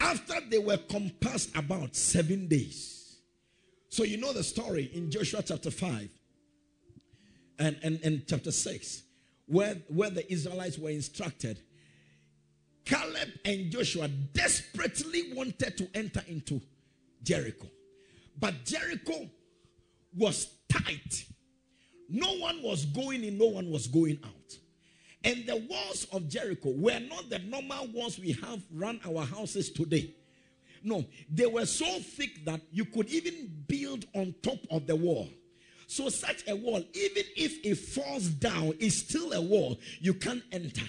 After 0.00 0.40
they 0.48 0.58
were 0.58 0.76
compassed 0.76 1.56
about 1.56 1.96
seven 1.96 2.46
days. 2.48 3.16
So 3.88 4.04
you 4.04 4.18
know 4.18 4.32
the 4.32 4.44
story 4.44 4.90
in 4.92 5.10
Joshua 5.10 5.42
chapter 5.42 5.70
5 5.70 6.08
and, 7.58 7.78
and, 7.82 8.00
and 8.04 8.22
chapter 8.26 8.52
6, 8.52 9.02
where, 9.46 9.76
where 9.88 10.10
the 10.10 10.30
Israelites 10.30 10.78
were 10.78 10.90
instructed. 10.90 11.60
Caleb 12.84 13.28
and 13.44 13.70
Joshua 13.70 14.08
desperately 14.08 15.32
wanted 15.34 15.76
to 15.78 15.88
enter 15.94 16.22
into 16.28 16.60
Jericho. 17.22 17.66
But 18.38 18.64
Jericho 18.64 19.28
was 20.14 20.48
tight 20.68 21.24
no 22.08 22.36
one 22.38 22.62
was 22.62 22.86
going 22.86 23.24
in, 23.24 23.38
no 23.38 23.46
one 23.46 23.70
was 23.70 23.86
going 23.86 24.18
out. 24.24 24.58
And 25.24 25.46
the 25.46 25.56
walls 25.68 26.06
of 26.12 26.28
Jericho 26.28 26.70
were 26.70 27.00
not 27.00 27.28
the 27.28 27.40
normal 27.40 27.88
walls 27.88 28.18
we 28.18 28.32
have 28.32 28.62
run 28.72 29.00
our 29.06 29.24
houses 29.24 29.70
today. 29.70 30.14
No, 30.82 31.04
they 31.28 31.46
were 31.46 31.66
so 31.66 31.98
thick 31.98 32.44
that 32.44 32.60
you 32.70 32.84
could 32.84 33.10
even 33.10 33.64
build 33.66 34.06
on 34.14 34.34
top 34.42 34.58
of 34.70 34.86
the 34.86 34.94
wall. 34.94 35.28
So, 35.88 36.08
such 36.08 36.46
a 36.46 36.54
wall, 36.54 36.84
even 36.92 37.24
if 37.36 37.64
it 37.64 37.74
falls 37.76 38.28
down, 38.28 38.74
is 38.78 38.98
still 38.98 39.32
a 39.32 39.40
wall. 39.40 39.78
You 40.00 40.14
can't 40.14 40.42
enter. 40.52 40.84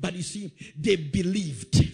But 0.00 0.14
you 0.14 0.22
see, 0.22 0.52
they 0.78 0.96
believed. 0.96 1.84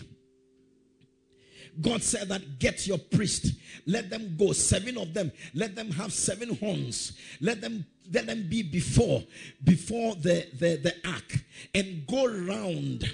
God 1.80 2.02
said 2.02 2.28
that 2.28 2.58
get 2.58 2.86
your 2.86 2.98
priest, 2.98 3.54
let 3.86 4.10
them 4.10 4.36
go, 4.38 4.52
seven 4.52 4.98
of 4.98 5.14
them, 5.14 5.32
let 5.54 5.74
them 5.74 5.90
have 5.92 6.12
seven 6.12 6.54
horns, 6.56 7.16
let 7.40 7.62
them 7.62 7.86
let 8.12 8.26
them 8.26 8.46
be 8.48 8.62
before 8.62 9.22
before 9.62 10.14
the, 10.16 10.46
the, 10.58 10.76
the 10.76 10.94
ark 11.08 11.38
and 11.74 12.06
go 12.06 12.26
round 12.26 13.04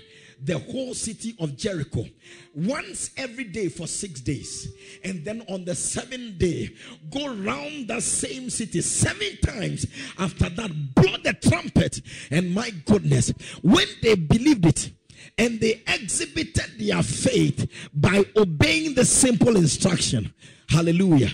the 0.42 0.58
whole 0.58 0.94
city 0.94 1.34
of 1.40 1.56
Jericho 1.56 2.06
once 2.54 3.10
every 3.16 3.44
day 3.44 3.68
for 3.68 3.86
six 3.86 4.20
days. 4.20 4.72
And 5.04 5.24
then 5.24 5.42
on 5.48 5.64
the 5.64 5.74
seventh 5.74 6.38
day, 6.38 6.70
go 7.10 7.34
round 7.34 7.88
the 7.88 8.00
same 8.00 8.48
city 8.50 8.80
seven 8.80 9.36
times. 9.44 9.86
After 10.18 10.48
that, 10.48 10.94
blow 10.94 11.16
the 11.24 11.32
trumpet. 11.32 12.00
And 12.30 12.54
my 12.54 12.70
goodness, 12.86 13.32
when 13.62 13.86
they 14.02 14.14
believed 14.14 14.66
it, 14.66 14.92
and 15.36 15.60
they 15.60 15.82
exhibited 15.86 16.78
their 16.78 17.02
faith 17.02 17.68
by 17.92 18.24
obeying 18.36 18.94
the 18.94 19.04
simple 19.04 19.56
instruction. 19.56 20.32
Hallelujah. 20.68 21.30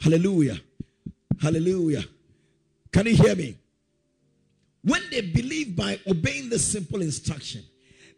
Hallelujah. 0.00 0.60
Hallelujah. 1.40 2.04
Can 2.92 3.06
you 3.06 3.14
hear 3.14 3.34
me? 3.34 3.56
When 4.82 5.02
they 5.10 5.20
believe 5.20 5.76
by 5.76 5.98
obeying 6.06 6.48
the 6.48 6.58
simple 6.58 7.02
instruction, 7.02 7.62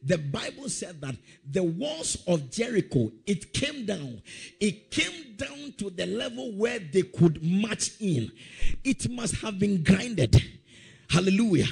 the 0.03 0.17
Bible 0.17 0.69
said 0.69 1.01
that 1.03 1.15
the 1.51 1.63
walls 1.63 2.17
of 2.27 2.51
Jericho, 2.51 3.13
it 3.27 3.53
came 3.53 3.85
down. 3.85 4.23
It 4.61 4.91
came 4.91 5.37
down 5.37 5.75
to 5.79 5.91
the 5.91 6.07
level 6.07 6.53
where 6.53 6.79
they 6.79 7.03
could 7.03 7.43
march 7.43 7.91
in. 8.01 8.33
It 8.83 9.11
must 9.11 9.37
have 9.37 9.59
been 9.59 9.83
grinded. 9.83 10.43
Hallelujah. 11.09 11.69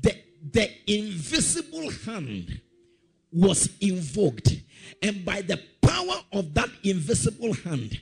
The, 0.00 0.16
the 0.50 0.70
invisible 0.86 1.90
hand 1.90 2.60
was 3.30 3.68
invoked. 3.80 4.56
And 5.02 5.24
by 5.24 5.42
the 5.42 5.60
power 5.82 6.20
of 6.32 6.54
that 6.54 6.70
invisible 6.84 7.52
hand, 7.52 8.00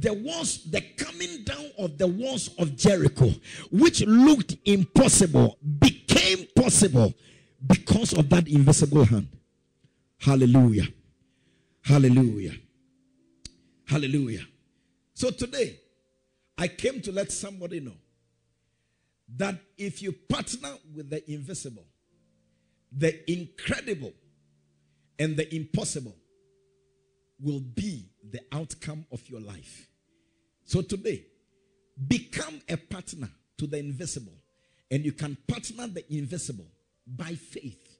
the 0.00 0.12
walls, 0.12 0.64
the 0.70 0.80
coming 0.96 1.44
down 1.44 1.70
of 1.78 1.98
the 1.98 2.06
walls 2.06 2.50
of 2.58 2.76
Jericho, 2.76 3.30
which 3.70 4.00
looked 4.02 4.56
impossible, 4.64 5.58
became 5.78 6.46
possible 6.56 7.14
because 7.66 8.12
of 8.12 8.28
that 8.30 8.48
invisible 8.48 9.04
hand. 9.04 9.28
Hallelujah. 10.18 10.88
Hallelujah. 11.82 12.54
Hallelujah. 13.86 14.46
So 15.14 15.30
today, 15.30 15.80
I 16.56 16.68
came 16.68 17.00
to 17.02 17.12
let 17.12 17.32
somebody 17.32 17.80
know 17.80 17.96
that 19.36 19.56
if 19.76 20.02
you 20.02 20.12
partner 20.12 20.74
with 20.94 21.10
the 21.10 21.30
invisible, 21.30 21.84
the 22.92 23.30
incredible, 23.30 24.12
and 25.18 25.36
the 25.36 25.52
impossible 25.54 26.14
will 27.40 27.60
be 27.60 28.10
the 28.30 28.40
outcome 28.52 29.06
of 29.12 29.28
your 29.28 29.40
life. 29.40 29.88
So 30.64 30.82
today, 30.82 31.24
become 32.06 32.60
a 32.68 32.76
partner 32.76 33.30
to 33.58 33.66
the 33.66 33.78
invisible, 33.78 34.34
and 34.90 35.04
you 35.04 35.12
can 35.12 35.36
partner 35.46 35.86
the 35.86 36.04
invisible 36.12 36.66
by 37.06 37.34
faith. 37.34 37.98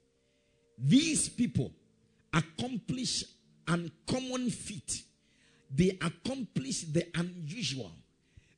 These 0.77 1.29
people 1.29 1.71
accomplish 2.33 3.23
uncommon 3.67 4.49
feat. 4.49 5.03
They 5.73 5.97
accomplish 6.01 6.81
the 6.83 7.07
unusual. 7.15 7.91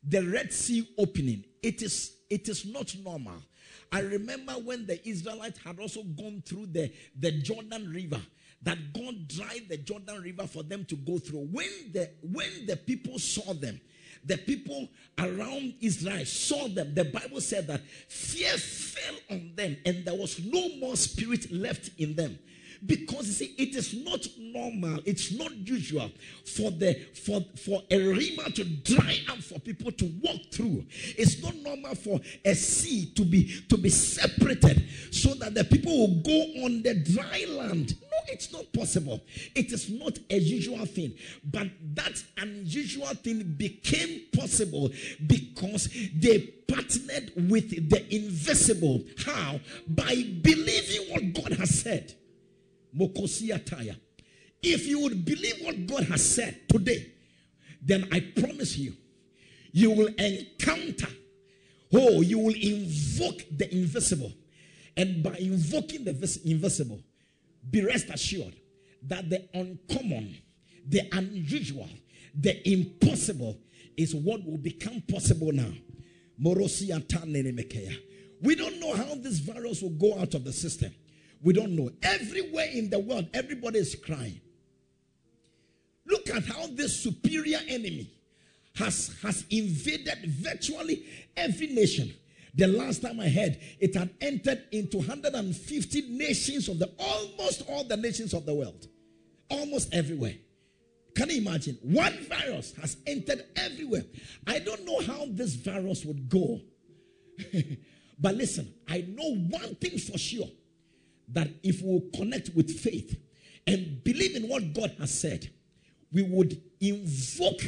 The 0.03 0.25
Red 0.25 0.51
Sea 0.53 0.88
opening. 0.97 1.43
It 1.61 1.81
is 1.81 2.15
it 2.29 2.47
is 2.47 2.65
not 2.65 2.95
normal. 3.03 3.43
I 3.91 4.00
remember 4.00 4.53
when 4.53 4.86
the 4.86 5.05
Israelites 5.07 5.60
had 5.60 5.79
also 5.79 6.03
gone 6.03 6.41
through 6.45 6.67
the, 6.67 6.91
the 7.19 7.31
Jordan 7.41 7.91
River 7.91 8.21
that 8.63 8.77
God 8.93 9.27
dried 9.27 9.67
the 9.69 9.77
Jordan 9.77 10.21
River 10.21 10.48
for 10.48 10.63
them 10.63 10.86
to 10.86 10.95
go 10.95 11.17
through. 11.17 11.48
When 11.51 11.91
the 11.91 12.10
when 12.21 12.67
the 12.67 12.77
people 12.77 13.19
saw 13.19 13.53
them, 13.53 13.81
the 14.24 14.38
people 14.38 14.88
around 15.17 15.74
Israel 15.81 16.25
saw 16.25 16.67
them. 16.67 16.93
The 16.93 17.05
Bible 17.05 17.41
said 17.41 17.67
that 17.67 17.81
fear 18.07 18.51
fell 18.57 19.15
on 19.31 19.53
them, 19.55 19.77
and 19.86 20.05
there 20.05 20.15
was 20.15 20.39
no 20.43 20.69
more 20.77 20.95
spirit 20.95 21.51
left 21.51 21.89
in 21.98 22.15
them 22.15 22.38
Because 22.85 23.27
you 23.27 23.33
see, 23.33 23.55
it 23.57 23.75
is 23.75 23.93
not 23.93 24.25
normal, 24.39 25.00
it's 25.05 25.31
not 25.31 25.51
usual 25.55 26.09
for 26.45 26.71
the 26.71 26.95
for 27.13 27.45
for 27.55 27.83
a 27.91 27.97
river 27.97 28.50
to 28.50 28.63
dry 28.63 29.17
up 29.29 29.38
for 29.38 29.59
people 29.59 29.91
to 29.91 30.05
walk 30.23 30.41
through. 30.51 30.85
It's 31.17 31.41
not 31.43 31.55
normal 31.57 31.95
for 31.95 32.19
a 32.43 32.55
sea 32.55 33.11
to 33.15 33.23
be 33.23 33.61
to 33.69 33.77
be 33.77 33.89
separated 33.89 34.83
so 35.11 35.33
that 35.35 35.53
the 35.53 35.63
people 35.63 35.95
will 35.95 36.21
go 36.21 36.65
on 36.65 36.81
the 36.81 36.95
dry 36.95 37.45
land. 37.50 37.95
No, 38.01 38.17
it's 38.27 38.51
not 38.51 38.71
possible. 38.73 39.21
It 39.55 39.71
is 39.71 39.89
not 39.89 40.17
a 40.29 40.38
usual 40.38 40.85
thing. 40.85 41.13
But 41.43 41.67
that 41.93 42.23
unusual 42.38 43.07
thing 43.07 43.55
became 43.57 44.21
possible 44.35 44.89
because 45.27 45.89
they 46.15 46.39
partnered 46.67 47.31
with 47.50 47.89
the 47.89 48.15
invisible. 48.15 49.03
How? 49.25 49.59
By 49.88 50.15
believing 50.41 51.13
what 51.13 51.43
God 51.43 51.57
has 51.59 51.81
said. 51.81 52.15
Mokosia 52.98 53.95
If 54.62 54.88
you 54.88 55.00
would 55.01 55.25
believe 55.25 55.62
what 55.62 55.88
God 55.88 56.03
has 56.05 56.24
said 56.24 56.69
today, 56.69 57.12
then 57.81 58.07
I 58.12 58.19
promise 58.19 58.77
you, 58.77 58.93
you 59.71 59.91
will 59.91 60.10
encounter, 60.17 61.07
oh, 61.93 62.21
you 62.21 62.39
will 62.39 62.53
invoke 62.53 63.43
the 63.57 63.67
invisible. 63.71 64.33
And 64.98 65.24
by 65.24 65.36
invoking 65.38 66.03
the 66.03 66.12
invisible, 66.45 67.00
be 67.69 67.83
rest 67.86 68.10
assured 68.10 68.53
that 69.03 69.29
the 69.29 69.48
uncommon, 69.53 70.38
the 70.88 71.07
unusual, 71.13 71.89
the 72.36 72.69
impossible 72.69 73.57
is 73.98 74.13
what 74.13 74.45
will 74.45 74.57
become 74.57 75.01
possible 75.10 75.51
now. 75.51 75.71
We 78.43 78.55
don't 78.55 78.79
know 78.79 78.95
how 78.95 79.15
this 79.15 79.39
virus 79.39 79.81
will 79.81 79.89
go 79.91 80.19
out 80.19 80.33
of 80.33 80.43
the 80.43 80.53
system. 80.53 80.93
We 81.43 81.53
don't 81.53 81.75
know. 81.75 81.91
Everywhere 82.03 82.67
in 82.71 82.89
the 82.89 83.00
world, 83.00 83.27
everybody 83.33 83.79
is 83.79 83.95
crying. 83.95 84.39
Look 86.05 86.29
at 86.29 86.43
how 86.45 86.67
this 86.67 87.01
superior 87.01 87.60
enemy 87.67 88.12
has, 88.75 89.15
has 89.21 89.45
invaded 89.50 90.25
virtually 90.25 91.05
every 91.36 91.67
nation. 91.67 92.13
The 92.53 92.67
last 92.67 93.01
time 93.01 93.19
I 93.19 93.29
heard, 93.29 93.57
it 93.79 93.95
had 93.95 94.10
entered 94.19 94.65
into 94.71 94.98
150 94.98 96.01
nations 96.10 96.67
of 96.67 96.79
the 96.79 96.91
almost 97.00 97.63
all 97.67 97.86
the 97.86 97.98
nations 97.98 98.33
of 98.33 98.45
the 98.45 98.53
world, 98.53 98.88
almost 99.50 99.93
everywhere. 99.93 100.36
Can 101.15 101.29
you 101.29 101.38
imagine? 101.38 101.77
One 101.81 102.13
virus 102.29 102.74
has 102.81 102.98
entered 103.07 103.45
everywhere. 103.55 104.03
I 104.48 104.60
don't 104.60 104.86
know 104.86 105.01
how 105.01 105.25
this 105.29 105.55
virus 105.55 106.05
would 106.05 106.29
go. 106.29 106.60
but 108.19 108.36
listen, 108.36 108.74
I 108.88 109.05
know 109.07 109.36
one 109.36 109.75
thing 109.75 109.98
for 109.98 110.17
sure 110.17 110.48
that 111.33 111.50
if 111.63 111.81
we 111.81 112.01
connect 112.15 112.50
with 112.55 112.71
faith 112.71 113.17
and 113.67 114.03
believe 114.03 114.35
in 114.35 114.47
what 114.47 114.73
God 114.73 114.95
has 115.00 115.19
said, 115.19 115.50
we 116.11 116.23
would 116.23 116.61
invoke 116.79 117.61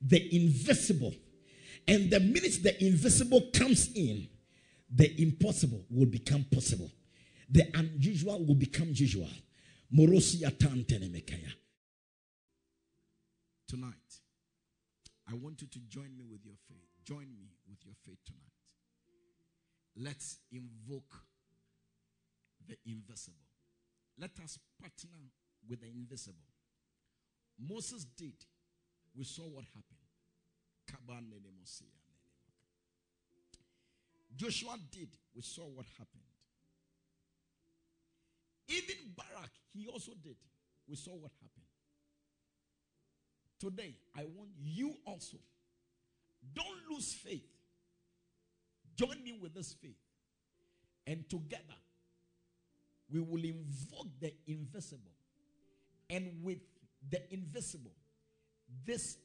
the 0.00 0.34
invisible. 0.34 1.14
And 1.86 2.10
the 2.10 2.20
minute 2.20 2.62
the 2.62 2.84
invisible 2.84 3.42
comes 3.52 3.90
in, 3.94 4.28
the 4.94 5.20
impossible 5.20 5.84
will 5.90 6.06
become 6.06 6.44
possible. 6.52 6.90
The 7.50 7.64
unusual 7.74 8.44
will 8.44 8.54
become 8.54 8.88
usual. 8.92 9.28
Tonight, 13.66 13.94
I 15.30 15.34
want 15.34 15.60
you 15.62 15.68
to 15.68 15.78
join 15.88 16.16
me 16.16 16.24
with 16.30 16.44
your 16.44 16.56
faith. 16.68 16.88
Join 17.04 17.26
me 17.38 17.52
with 17.68 17.78
your 17.84 17.94
faith 18.04 18.18
tonight. 18.26 18.42
Let's 19.96 20.38
invoke 20.52 21.14
the 22.68 22.76
invisible. 22.86 23.36
Let 24.18 24.30
us 24.44 24.58
partner 24.80 25.30
with 25.68 25.80
the 25.80 25.86
invisible. 25.86 26.44
Moses 27.58 28.04
did. 28.04 28.34
We 29.16 29.24
saw 29.24 29.42
what 29.42 29.64
happened. 29.64 29.98
Joshua 34.36 34.76
did. 34.90 35.08
We 35.34 35.42
saw 35.42 35.62
what 35.62 35.86
happened. 35.98 36.22
Even 38.68 38.96
Barak, 39.16 39.50
he 39.72 39.88
also 39.88 40.12
did. 40.22 40.36
We 40.86 40.96
saw 40.96 41.12
what 41.12 41.32
happened. 41.40 41.64
Today, 43.58 43.94
I 44.16 44.24
want 44.36 44.50
you 44.62 44.94
also. 45.04 45.38
Don't 46.54 46.90
lose 46.90 47.12
faith. 47.14 47.48
Join 48.94 49.22
me 49.24 49.38
with 49.40 49.54
this 49.54 49.72
faith. 49.72 49.96
And 51.06 51.28
together, 51.28 51.62
we 53.10 53.20
will 53.20 53.44
invoke 53.44 54.08
the 54.20 54.32
invisible. 54.46 55.12
And 56.10 56.42
with 56.42 56.58
the 57.10 57.20
invisible, 57.32 57.92
this 58.84 59.16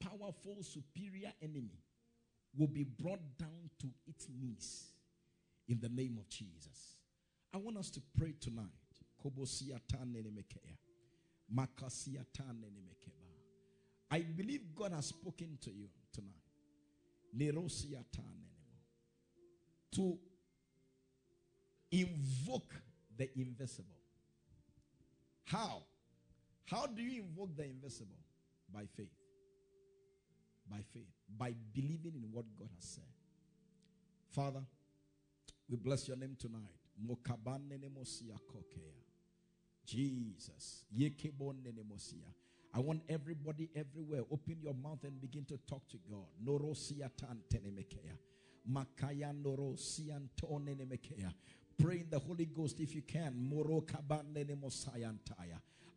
powerful, 0.00 0.56
superior 0.62 1.32
enemy 1.42 1.82
will 2.56 2.68
be 2.68 2.84
brought 2.84 3.20
down 3.38 3.70
to 3.80 3.86
its 4.06 4.26
knees 4.40 4.92
in 5.68 5.78
the 5.80 5.88
name 5.88 6.16
of 6.18 6.28
Jesus. 6.28 6.96
I 7.52 7.58
want 7.58 7.76
us 7.76 7.90
to 7.90 8.00
pray 8.16 8.34
tonight. 8.40 8.66
I 14.10 14.20
believe 14.20 14.60
God 14.76 14.92
has 14.92 15.06
spoken 15.06 15.58
to 15.62 15.70
you 15.70 15.88
tonight. 16.12 16.34
To 19.92 20.18
invoke 21.90 22.74
the 23.18 23.28
invisible. 23.38 23.94
How? 25.44 25.82
How 26.64 26.86
do 26.86 27.02
you 27.02 27.22
invoke 27.22 27.56
the 27.56 27.64
invisible? 27.64 28.16
By 28.72 28.84
faith. 28.96 29.12
By 30.70 30.80
faith. 30.92 31.08
By 31.36 31.54
believing 31.74 32.14
in 32.14 32.30
what 32.32 32.44
God 32.58 32.68
has 32.74 32.84
said. 32.84 33.04
Father, 34.30 34.62
we 35.68 35.76
bless 35.76 36.08
your 36.08 36.16
name 36.16 36.36
tonight. 36.38 36.62
Jesus. 39.84 40.84
I 42.74 42.80
want 42.80 43.02
everybody 43.08 43.70
everywhere. 43.74 44.22
Open 44.30 44.58
your 44.62 44.74
mouth 44.74 45.02
and 45.04 45.20
begin 45.20 45.44
to 45.46 45.58
talk 45.66 45.88
to 45.88 45.98
God. 46.10 46.26
Makaya. 48.70 49.32
Pray 51.78 52.00
in 52.00 52.10
the 52.10 52.18
Holy 52.18 52.46
Ghost 52.46 52.80
if 52.80 52.94
you 52.94 53.02
can. 53.02 53.48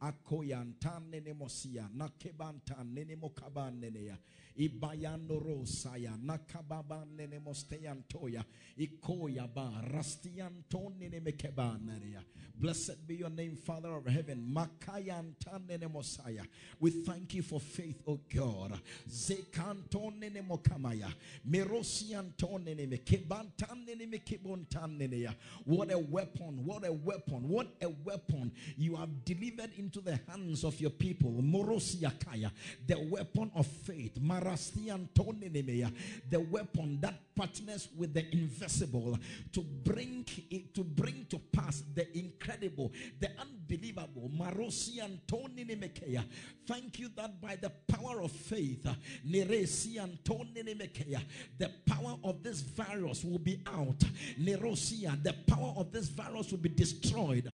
Akoyantan 0.01 1.09
nene 1.11 1.33
mosia. 1.33 1.87
Nakebantan 1.95 2.93
nene 2.93 3.15
mokabanene. 3.15 4.17
Ibayano 4.57 5.39
rosaya. 5.39 6.17
Nakababan 6.17 7.15
nene 7.15 7.39
mosteyantoya. 7.39 8.43
Ikoya 8.77 9.47
ba. 9.53 9.83
Rastianton 9.93 10.97
nene 10.99 11.19
mekebanaya. 11.19 12.23
Blessed 12.55 13.07
be 13.07 13.15
your 13.15 13.29
name, 13.29 13.55
Father 13.55 13.95
of 13.95 14.05
heaven. 14.05 14.53
Makayantan 14.55 15.67
nene 15.67 15.87
mosaya. 15.87 16.45
We 16.79 16.91
thank 16.91 17.35
you 17.35 17.43
for 17.43 17.59
faith, 17.59 18.01
O 18.07 18.19
God. 18.33 18.79
Zekanton 19.09 20.19
nene 20.19 20.41
mokamaya. 20.47 21.13
Merosianton 21.47 22.63
nene 22.63 22.87
mekebantan 22.87 23.85
nene 23.85 24.05
mekebontan 24.11 24.97
nene 24.97 25.19
ya. 25.21 25.31
What 25.65 25.91
a 25.91 25.97
weapon, 25.97 26.65
what 26.65 26.85
a 26.85 26.91
weapon, 26.91 27.47
what 27.49 27.67
a 27.81 27.89
weapon 28.03 28.51
you 28.77 28.95
have 28.95 29.23
delivered 29.25 29.71
into 29.91 30.09
the 30.09 30.19
hands 30.31 30.63
of 30.63 30.79
your 30.79 30.89
people. 30.91 31.31
Morosiakaya, 31.41 32.49
the 32.87 32.97
weapon 33.09 33.51
of 33.55 33.67
faith. 33.67 34.17
Marastian 34.21 35.09
Marastiantonenemeya, 35.15 35.91
the 36.29 36.39
weapon 36.39 36.99
that 37.01 37.15
partners 37.35 37.89
with 37.97 38.13
the 38.13 38.23
invisible 38.31 39.19
to 39.51 39.61
bring 39.61 40.25
it, 40.49 40.73
to 40.73 40.83
bring 40.83 41.25
to 41.29 41.37
pass 41.51 41.83
the 41.93 42.17
incredible, 42.17 42.93
the 43.19 43.29
unbelievable. 43.39 44.31
Marosiantonenemekeya. 44.37 46.23
Thank 46.65 46.99
you 46.99 47.09
that 47.17 47.41
by 47.41 47.57
the 47.57 47.71
power 47.87 48.21
of 48.21 48.31
faith, 48.31 48.87
Neresiantonenemekeya, 49.27 51.21
the 51.57 51.69
power 51.85 52.15
of 52.23 52.43
this 52.43 52.61
virus 52.61 53.25
will 53.25 53.39
be 53.39 53.61
out. 53.67 53.99
Nerosia, 54.39 55.21
the 55.21 55.33
power 55.47 55.73
of 55.75 55.91
this 55.91 56.07
virus 56.07 56.51
will 56.51 56.59
be 56.59 56.69
destroyed. 56.69 57.51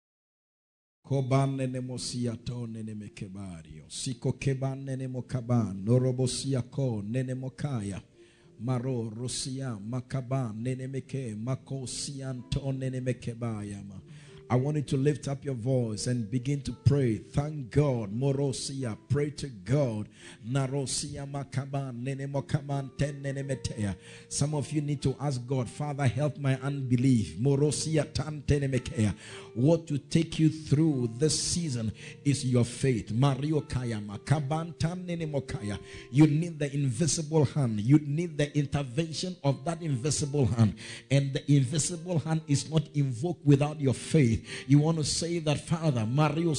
Kobane 1.05 1.67
ne 1.67 1.81
mosia 1.81 2.37
to 2.45 2.67
nene 2.67 2.95
mekebario. 2.95 3.85
Siko 3.89 4.33
kebane 4.33 4.97
ne 4.97 5.07
mokaban. 5.07 5.85
Norobosia 5.85 6.63
ko 6.71 7.03
nene 7.07 7.35
mokaya. 7.35 8.01
Maro 8.61 9.11
rosia 9.11 9.79
makaban 9.79 10.63
nene 10.63 10.87
meke. 10.87 11.35
Mako 11.35 11.87
sian 11.87 12.45
to 12.51 12.73
nene 12.73 13.01
mekebayama. 13.01 14.01
I 14.51 14.57
want 14.57 14.77
you 14.77 14.83
to 14.83 14.97
lift 14.97 15.27
up 15.27 15.45
your 15.45 15.55
voice 15.55 16.07
and 16.07 16.31
begin 16.31 16.61
to 16.63 16.73
pray. 16.73 17.17
Thank 17.17 17.71
God. 17.71 18.13
Morosia. 18.13 18.97
Pray 19.09 19.31
to 19.31 19.49
God. 19.49 20.09
Narosia 20.47 21.27
makaban 21.27 22.91
ten. 22.99 23.97
Some 24.29 24.55
of 24.55 24.71
you 24.71 24.83
need 24.83 25.01
to 25.03 25.17
ask 25.19 25.41
God, 25.47 25.69
Father, 25.69 26.07
help 26.07 26.37
my 26.37 26.59
unbelief. 26.61 27.37
Morosia 27.39 28.13
tan. 28.13 28.43
What 29.55 29.87
to 29.87 29.99
take 29.99 30.39
you 30.39 30.51
through 30.51 31.11
this 31.17 31.41
season 31.41 31.93
is 32.25 32.45
your 32.45 32.65
faith. 32.65 33.13
Mario 33.13 33.61
kaya 33.63 33.97
makaban 33.97 34.79
tan. 34.79 35.07
You 36.11 36.27
need 36.27 36.59
the 36.59 36.75
invisible 36.75 37.47
hand. 37.47 37.81
You 37.81 37.99
need 37.99 38.37
the 38.37 38.57
intervention 38.57 39.37
of 39.43 39.65
that 39.65 39.81
invisible 39.81 40.47
hand. 40.47 40.75
And 41.11 41.33
the 41.33 41.53
invisible 41.53 42.19
hand 42.19 42.43
is 42.47 42.71
not 42.71 42.83
invoked 42.95 43.45
without 43.47 43.81
your 43.81 43.95
faith. 43.95 44.34
You 44.67 44.79
want 44.79 44.97
to 44.99 45.05
say 45.05 45.39
that, 45.41 45.61
Father, 45.61 46.07
Mario 46.07 46.55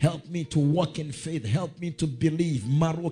help 0.00 0.26
me 0.28 0.44
to 0.44 0.58
walk 0.58 0.98
in 0.98 1.12
faith, 1.12 1.44
help 1.44 1.78
me 1.78 1.90
to 1.92 2.06
believe. 2.06 2.66
Maro 2.66 3.10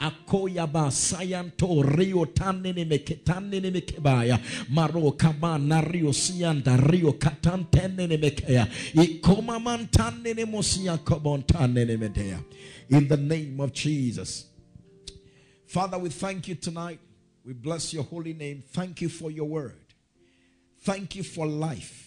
Akoyaba 0.00 0.90
Sayanto 0.90 1.82
Rio 1.96 2.24
Tanenemeketanenemekebaya, 2.26 4.38
Maro 4.70 5.12
Kabana 5.12 5.80
Rio 5.92 6.10
Sianda 6.12 6.76
Rio 6.90 7.12
Katantenemekea, 7.12 8.68
Ikomamantanenemosia 8.94 10.98
Kobontanenemedea. 10.98 12.42
In 12.90 13.08
the 13.08 13.16
name 13.16 13.60
of 13.60 13.72
Jesus. 13.72 14.46
Father, 15.66 15.98
we 15.98 16.08
thank 16.08 16.48
you 16.48 16.56
tonight. 16.56 16.98
We 17.44 17.52
bless 17.52 17.94
your 17.94 18.02
holy 18.02 18.32
name. 18.32 18.64
Thank 18.72 19.00
you 19.00 19.08
for 19.08 19.30
your 19.30 19.46
word. 19.46 19.76
Thank 20.82 21.16
you 21.16 21.22
for 21.22 21.46
life. 21.46 22.06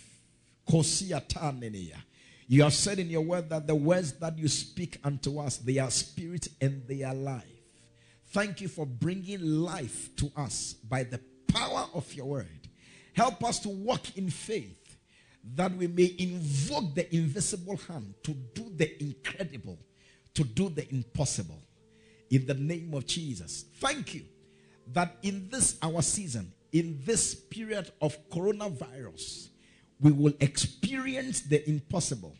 You 2.48 2.64
have 2.64 2.74
said 2.74 3.00
in 3.00 3.10
your 3.10 3.22
word 3.22 3.50
that 3.50 3.68
the 3.68 3.76
words 3.76 4.14
that 4.14 4.38
you 4.38 4.48
speak 4.48 5.00
unto 5.04 5.40
us, 5.40 5.58
they 5.58 5.78
are 5.78 5.92
spirit 5.92 6.48
and 6.62 6.84
they 6.88 7.04
are 7.04 7.14
life. 7.14 7.44
Thank 8.28 8.62
you 8.62 8.68
for 8.68 8.86
bringing 8.86 9.42
life 9.42 10.16
to 10.16 10.32
us 10.36 10.74
by 10.90 11.04
the 11.04 11.20
power 11.48 11.88
of 11.94 12.12
your 12.14 12.26
word. 12.26 12.68
Help 13.14 13.44
us 13.44 13.60
to 13.60 13.70
walk 13.70 14.18
in 14.18 14.30
faith 14.30 14.98
that 15.56 15.76
we 15.76 15.88
may 15.88 16.16
invoke 16.18 16.96
the 16.96 17.14
invisible 17.16 17.78
hand 17.78 18.16
to 18.24 18.32
do 18.32 18.72
the 18.76 19.04
incredible, 19.04 19.78
to 20.34 20.44
do 20.44 20.70
the 20.70 20.90
impossible. 20.92 21.62
In 22.32 22.48
the 22.48 22.56
name 22.56 22.94
of 22.96 23.06
Jesus. 23.06 23.66
Thank 23.76 24.16
you 24.16 24.24
that 24.94 25.18
in 25.22 25.50
this 25.50 25.78
our 25.84 26.02
season, 26.02 26.52
in 26.74 27.00
this 27.06 27.36
period 27.36 27.92
of 28.02 28.18
coronavirus, 28.30 29.50
we 30.02 30.12
will 30.12 30.34
experience 30.40 31.42
the 31.42 31.68
impossible. 31.70 32.36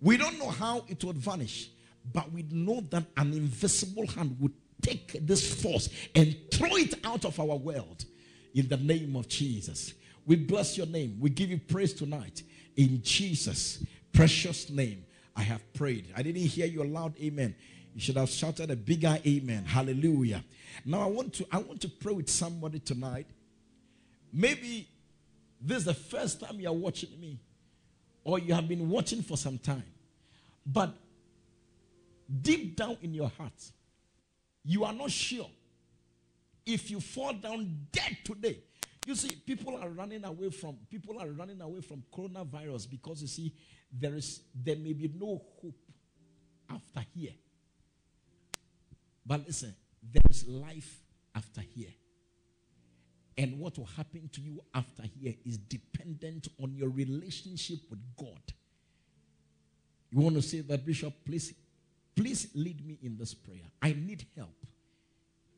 We 0.00 0.16
don't 0.16 0.38
know 0.38 0.48
how 0.48 0.84
it 0.88 1.04
would 1.04 1.18
vanish, 1.18 1.70
but 2.12 2.32
we 2.32 2.44
know 2.50 2.80
that 2.90 3.04
an 3.16 3.32
invisible 3.32 4.06
hand 4.08 4.36
would 4.40 4.54
take 4.80 5.24
this 5.24 5.62
force 5.62 5.90
and 6.14 6.34
throw 6.50 6.76
it 6.76 6.94
out 7.04 7.24
of 7.24 7.38
our 7.38 7.56
world 7.56 8.04
in 8.54 8.68
the 8.68 8.78
name 8.78 9.14
of 9.14 9.28
Jesus. 9.28 9.94
We 10.26 10.36
bless 10.36 10.76
your 10.76 10.86
name. 10.86 11.18
We 11.20 11.30
give 11.30 11.50
you 11.50 11.58
praise 11.58 11.92
tonight. 11.92 12.42
In 12.76 13.02
Jesus' 13.02 13.84
precious 14.12 14.70
name, 14.70 15.04
I 15.36 15.42
have 15.42 15.72
prayed. 15.74 16.12
I 16.16 16.22
didn't 16.22 16.42
hear 16.42 16.66
your 16.66 16.86
loud 16.86 17.14
amen. 17.20 17.54
You 17.94 18.00
should 18.00 18.16
have 18.16 18.30
shouted 18.30 18.70
a 18.70 18.76
bigger 18.76 19.18
amen. 19.26 19.66
Hallelujah. 19.66 20.42
Now 20.84 21.02
I 21.02 21.06
want 21.06 21.34
to 21.34 21.46
I 21.52 21.58
want 21.58 21.80
to 21.82 21.88
pray 21.88 22.14
with 22.14 22.30
somebody 22.30 22.78
tonight 22.78 23.26
Maybe 24.32 24.88
this 25.60 25.78
is 25.78 25.84
the 25.84 25.94
first 25.94 26.40
time 26.40 26.58
you 26.58 26.68
are 26.68 26.74
watching 26.74 27.20
me, 27.20 27.38
or 28.24 28.38
you 28.38 28.54
have 28.54 28.68
been 28.68 28.88
watching 28.88 29.22
for 29.22 29.36
some 29.36 29.58
time. 29.58 29.84
But 30.64 30.94
deep 32.40 32.76
down 32.76 32.96
in 33.02 33.14
your 33.14 33.28
heart, 33.28 33.70
you 34.64 34.84
are 34.84 34.92
not 34.92 35.10
sure 35.10 35.50
if 36.64 36.90
you 36.90 37.00
fall 37.00 37.32
down 37.32 37.86
dead 37.90 38.18
today. 38.24 38.58
You 39.04 39.16
see, 39.16 39.30
people 39.44 39.76
are 39.76 39.88
running 39.88 40.24
away 40.24 40.50
from 40.50 40.76
people 40.88 41.18
are 41.20 41.28
running 41.28 41.60
away 41.60 41.80
from 41.80 42.04
coronavirus 42.12 42.88
because 42.88 43.20
you 43.20 43.28
see, 43.28 43.52
there 43.92 44.14
is 44.14 44.40
there 44.54 44.76
may 44.76 44.92
be 44.92 45.12
no 45.14 45.42
hope 45.60 45.74
after 46.70 47.04
here. 47.14 47.32
But 49.26 49.46
listen, 49.46 49.74
there 50.02 50.22
is 50.30 50.46
life 50.46 51.00
after 51.34 51.60
here. 51.60 51.90
And 53.38 53.58
what 53.58 53.78
will 53.78 53.86
happen 53.86 54.28
to 54.32 54.40
you 54.40 54.60
after 54.74 55.04
here 55.20 55.34
is 55.44 55.56
dependent 55.56 56.48
on 56.62 56.74
your 56.74 56.90
relationship 56.90 57.78
with 57.88 58.00
God. 58.16 58.40
You 60.10 60.20
want 60.20 60.36
to 60.36 60.42
say 60.42 60.60
that, 60.60 60.84
Bishop? 60.84 61.14
Please, 61.24 61.54
please 62.14 62.48
lead 62.54 62.86
me 62.86 62.98
in 63.02 63.16
this 63.16 63.32
prayer. 63.32 63.62
I 63.80 63.94
need 63.98 64.26
help. 64.36 64.54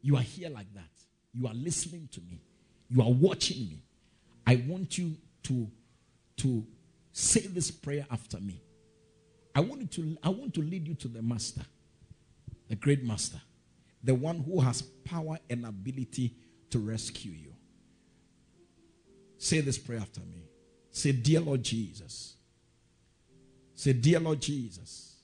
You 0.02 0.16
are 0.16 0.22
here 0.22 0.50
like 0.50 0.72
that. 0.74 0.90
You 1.32 1.48
are 1.48 1.54
listening 1.54 2.08
to 2.12 2.20
me. 2.20 2.40
You 2.88 3.02
are 3.02 3.10
watching 3.10 3.68
me. 3.68 3.82
I 4.46 4.62
want 4.68 4.96
you 4.98 5.16
to, 5.44 5.66
to 6.36 6.64
say 7.12 7.40
this 7.40 7.70
prayer 7.70 8.06
after 8.10 8.38
me. 8.38 8.60
I 9.54 9.60
want 9.60 9.80
you 9.80 9.86
to 9.86 10.18
I 10.22 10.28
want 10.30 10.52
to 10.54 10.60
lead 10.60 10.86
you 10.88 10.94
to 10.94 11.08
the 11.08 11.22
master, 11.22 11.62
the 12.68 12.74
great 12.74 13.04
master, 13.04 13.40
the 14.02 14.14
one 14.14 14.40
who 14.40 14.60
has 14.60 14.82
power 14.82 15.38
and 15.48 15.64
ability 15.64 16.34
to 16.70 16.80
rescue 16.80 17.30
you. 17.32 17.53
Say 19.44 19.60
this 19.60 19.76
prayer 19.76 20.00
after 20.00 20.20
me. 20.20 20.48
Say, 20.90 21.12
Dear 21.12 21.40
Lord 21.40 21.62
Jesus. 21.62 22.36
Say, 23.74 23.92
Dear 23.92 24.18
Lord 24.18 24.40
Jesus, 24.40 25.16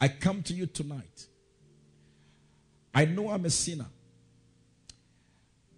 I 0.00 0.08
come 0.08 0.42
to 0.44 0.54
you 0.54 0.64
tonight. 0.64 1.26
I 2.94 3.04
know 3.04 3.28
I'm 3.28 3.44
a 3.44 3.50
sinner. 3.50 3.90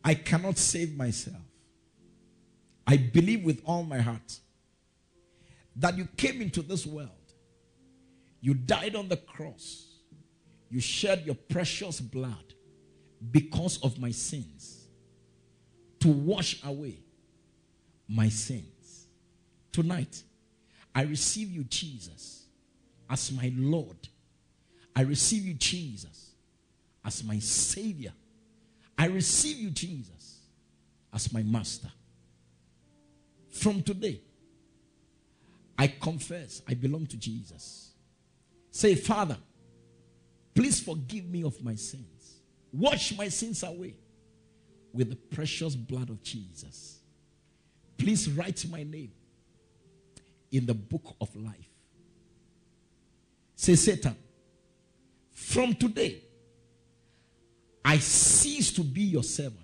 I 0.04 0.14
cannot 0.14 0.56
save 0.56 0.96
myself. 0.96 1.42
I 2.86 2.96
believe 2.96 3.42
with 3.42 3.60
all 3.64 3.82
my 3.82 3.98
heart 3.98 4.38
that 5.74 5.98
you 5.98 6.06
came 6.16 6.40
into 6.42 6.62
this 6.62 6.86
world. 6.86 7.10
You 8.40 8.54
died 8.54 8.94
on 8.94 9.08
the 9.08 9.16
cross. 9.16 9.96
You 10.70 10.78
shed 10.78 11.24
your 11.26 11.34
precious 11.34 12.00
blood 12.00 12.54
because 13.32 13.82
of 13.82 13.98
my 13.98 14.12
sins 14.12 14.86
to 15.98 16.06
wash 16.06 16.62
away 16.64 17.03
my 18.08 18.28
sins. 18.28 19.06
Tonight, 19.72 20.22
I 20.94 21.02
receive 21.02 21.50
you, 21.50 21.64
Jesus, 21.64 22.46
as 23.10 23.32
my 23.32 23.52
Lord. 23.56 23.96
I 24.94 25.02
receive 25.02 25.44
you, 25.44 25.54
Jesus, 25.54 26.30
as 27.04 27.24
my 27.24 27.38
Savior. 27.38 28.12
I 28.96 29.06
receive 29.06 29.58
you, 29.58 29.70
Jesus, 29.70 30.38
as 31.12 31.32
my 31.32 31.42
Master. 31.42 31.90
From 33.50 33.82
today, 33.82 34.20
I 35.76 35.88
confess 35.88 36.62
I 36.68 36.74
belong 36.74 37.06
to 37.06 37.16
Jesus. 37.16 37.90
Say, 38.70 38.94
Father, 38.94 39.36
please 40.54 40.80
forgive 40.80 41.26
me 41.26 41.42
of 41.42 41.62
my 41.62 41.74
sins. 41.74 42.40
Wash 42.72 43.16
my 43.16 43.28
sins 43.28 43.62
away 43.62 43.94
with 44.92 45.10
the 45.10 45.16
precious 45.16 45.74
blood 45.74 46.10
of 46.10 46.22
Jesus. 46.22 47.00
Please 47.96 48.30
write 48.30 48.64
my 48.70 48.82
name 48.82 49.12
in 50.50 50.66
the 50.66 50.74
book 50.74 51.16
of 51.20 51.34
life. 51.36 51.70
Say, 53.56 53.76
Satan, 53.76 54.16
from 55.32 55.74
today, 55.74 56.22
I 57.84 57.98
cease 57.98 58.72
to 58.72 58.82
be 58.82 59.02
your 59.02 59.22
servant 59.22 59.60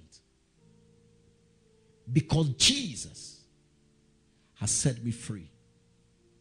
because 2.12 2.49
Jesus 2.51 3.40
has 4.55 4.71
set 4.71 5.03
me 5.03 5.11
free 5.11 5.49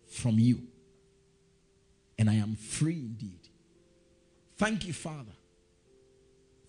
from 0.08 0.40
you. 0.40 0.62
And 2.18 2.30
I 2.30 2.36
am 2.36 2.56
free 2.56 3.00
indeed. 3.00 3.48
Thank 4.58 4.86
you, 4.86 4.94
Father, 4.94 5.32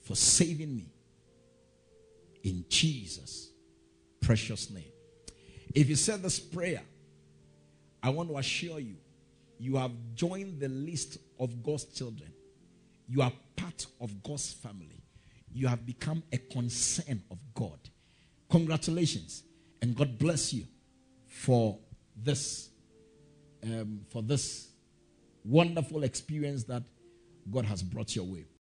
for 0.04 0.14
saving 0.14 0.76
me 0.76 0.92
in 2.44 2.64
Jesus' 2.68 3.50
precious 4.20 4.70
name. 4.70 4.84
If 5.74 5.88
you 5.88 5.96
said 5.96 6.22
this 6.22 6.38
prayer, 6.38 6.82
I 8.02 8.10
want 8.10 8.28
to 8.30 8.38
assure 8.38 8.80
you, 8.80 8.96
you 9.58 9.76
have 9.76 9.92
joined 10.14 10.58
the 10.58 10.68
list 10.68 11.18
of 11.38 11.62
God's 11.62 11.84
children. 11.84 12.32
You 13.08 13.22
are 13.22 13.32
part 13.56 13.86
of 14.00 14.22
God's 14.22 14.52
family. 14.52 15.02
You 15.52 15.68
have 15.68 15.84
become 15.84 16.22
a 16.32 16.38
concern 16.38 17.22
of 17.30 17.38
God. 17.54 17.78
Congratulations, 18.48 19.42
and 19.82 19.94
God 19.94 20.18
bless 20.18 20.52
you 20.52 20.64
for 21.26 21.78
this, 22.16 22.70
um, 23.62 24.00
for 24.08 24.22
this 24.22 24.68
wonderful 25.44 26.02
experience 26.02 26.64
that 26.64 26.82
God 27.50 27.64
has 27.64 27.82
brought 27.82 28.14
your 28.16 28.24
way. 28.24 28.46